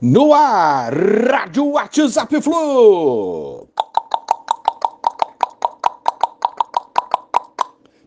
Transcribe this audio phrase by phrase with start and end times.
[0.00, 3.66] No ar, Rádio WhatsApp Flu.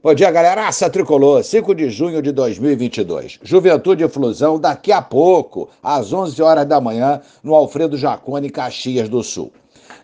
[0.01, 0.69] Bom dia, galera.
[0.69, 3.39] Aça Tricolor, 5 de junho de 2022.
[3.43, 9.09] Juventude e Flusão daqui a pouco, às 11 horas da manhã, no Alfredo Jacone, Caxias
[9.09, 9.51] do Sul.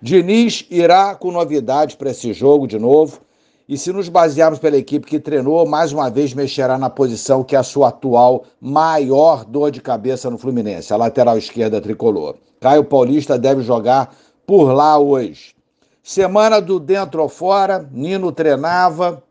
[0.02, 3.22] Diniz irá com novidades para esse jogo de novo.
[3.70, 7.54] E se nos basearmos pela equipe que treinou, mais uma vez mexerá na posição que
[7.54, 12.36] é a sua atual maior dor de cabeça no Fluminense, a lateral esquerda tricolor.
[12.62, 15.54] Caio Paulista deve jogar por lá hoje.
[16.02, 19.22] Semana do dentro ou fora, Nino treinava,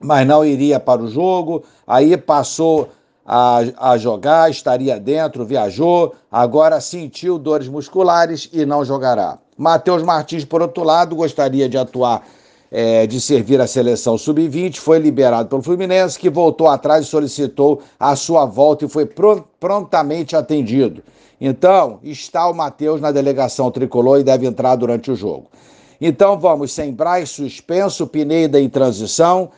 [0.00, 2.88] mas não iria para o jogo, aí passou
[3.24, 9.38] a, a jogar, estaria dentro, viajou, agora sentiu dores musculares e não jogará.
[9.56, 12.24] Matheus Martins, por outro lado, gostaria de atuar
[12.70, 17.82] é, de servir a seleção sub-20, foi liberado pelo Fluminense, que voltou atrás e solicitou
[17.98, 19.08] a sua volta e foi
[19.58, 21.02] prontamente atendido.
[21.40, 25.46] Então, está o Matheus na delegação tricolor e deve entrar durante o jogo.
[26.00, 29.50] Então, vamos sem Braz suspenso, Pineda em transição,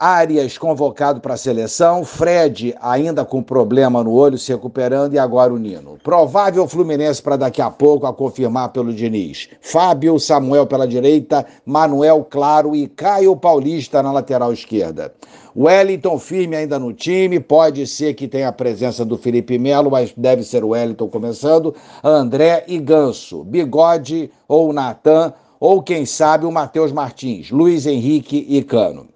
[0.00, 5.52] Arias convocado para a seleção, Fred ainda com problema no olho se recuperando e agora
[5.52, 5.98] o Nino.
[6.04, 9.48] Provável Fluminense para daqui a pouco a confirmar pelo Diniz.
[9.60, 15.12] Fábio Samuel pela direita, Manuel Claro e Caio Paulista na lateral esquerda.
[15.56, 20.14] Wellington firme ainda no time, pode ser que tenha a presença do Felipe Melo, mas
[20.16, 21.74] deve ser o Wellington começando.
[22.04, 28.62] André e Ganso, Bigode ou Natan, ou quem sabe o Matheus Martins, Luiz Henrique e
[28.62, 29.08] Cano.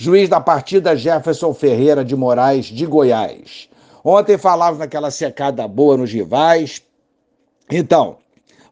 [0.00, 3.68] Juiz da partida Jefferson Ferreira de Moraes, de Goiás.
[4.04, 6.80] Ontem falávamos naquela secada boa nos rivais.
[7.68, 8.18] Então,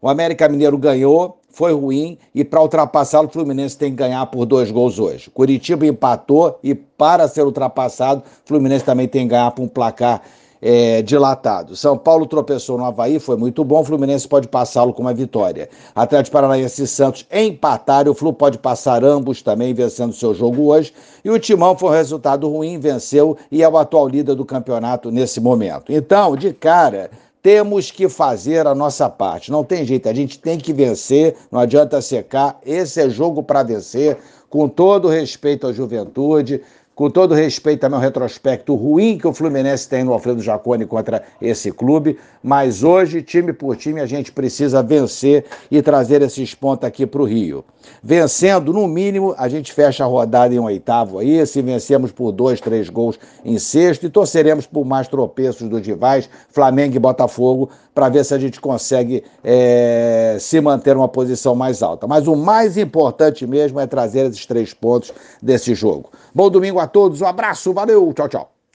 [0.01, 4.47] o América Mineiro ganhou, foi ruim, e para ultrapassá-lo, o Fluminense tem que ganhar por
[4.47, 5.29] dois gols hoje.
[5.29, 10.23] Curitiba empatou e, para ser ultrapassado, o Fluminense também tem que ganhar por um placar
[10.61, 11.77] é, dilatado.
[11.77, 13.81] São Paulo tropeçou no Havaí, foi muito bom.
[13.81, 15.69] O Fluminense pode passá-lo com uma vitória.
[15.95, 18.13] Atlético Paranaense e Santos empataram.
[18.13, 20.93] O Flu pode passar ambos também, vencendo seu jogo hoje.
[21.25, 25.11] E o Timão foi um resultado ruim, venceu e é o atual líder do campeonato
[25.11, 25.93] nesse momento.
[25.93, 27.11] Então, de cara.
[27.43, 29.53] Temos que fazer a nossa parte.
[29.53, 32.59] Não tem jeito, a gente tem que vencer, não adianta secar.
[32.67, 34.19] Esse é jogo para vencer,
[34.51, 36.61] com todo respeito à juventude
[36.97, 41.23] com todo respeito também ao retrospecto ruim que o Fluminense tem no Alfredo Jacone contra
[41.43, 46.89] esse clube, mas hoje, time por time, a gente precisa vencer e trazer esses pontos
[46.89, 47.63] aqui para o Rio.
[48.03, 52.33] Vencendo, no mínimo, a gente fecha a rodada em um oitavo aí, se vencemos por
[52.33, 57.69] dois, três gols em sexto, e torceremos por mais tropeços dos rivais, Flamengo e Botafogo,
[57.95, 62.07] para ver se a gente consegue é, se manter uma posição mais alta.
[62.07, 66.11] Mas o mais importante mesmo é trazer esses três pontos desse jogo.
[66.35, 68.56] Bom domingo a todos, um abraço, valeu, tchau, tchau.